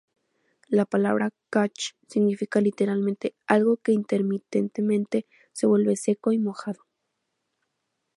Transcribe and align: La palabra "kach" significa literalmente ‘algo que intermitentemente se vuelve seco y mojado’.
La 0.67 0.85
palabra 0.85 1.29
"kach" 1.51 1.91
significa 2.07 2.59
literalmente 2.59 3.35
‘algo 3.45 3.77
que 3.77 3.91
intermitentemente 3.91 5.27
se 5.53 5.67
vuelve 5.67 5.95
seco 5.95 6.31
y 6.31 6.39
mojado’. 6.39 6.87